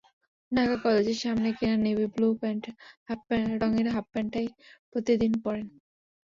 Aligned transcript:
ঢাকা 0.51 0.75
কলেজের 0.83 1.17
সামনে 1.17 1.49
থেকে 1.49 1.59
কেনা 1.59 1.77
নেভি 1.77 2.05
ব্লু 2.13 2.27
রঙের 3.61 3.87
হাফপ্যান্টটাই 3.95 4.47
প্রতিদিন 4.91 5.31
পরেন। 5.43 5.67